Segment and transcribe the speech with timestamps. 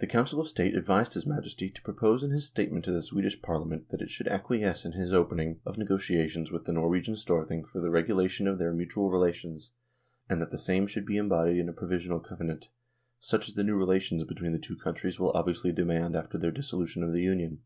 [0.00, 3.00] The Council of State advised his Majesty to pro pose in his statement to the
[3.00, 7.64] Swedish Parliament that it should acquiesce in his opening of negotiations with the Norwegian Storthing
[7.64, 9.70] for the regulation of their mutual relations,
[10.28, 12.70] and that the same should be embodied in a provisional covenant,
[13.20, 17.04] such as the new relations between the two countries will obviously demand after the dissolution
[17.04, 17.62] of the Union.